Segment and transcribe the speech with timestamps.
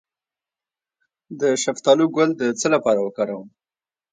[1.39, 3.47] د شفتالو ګل د څه لپاره وکاروم؟